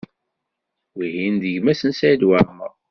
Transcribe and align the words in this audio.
Wihin 0.97 1.35
d 1.41 1.43
gma-s 1.55 1.81
n 1.85 1.91
Saɛid 1.99 2.23
Waɛmaṛ. 2.27 2.71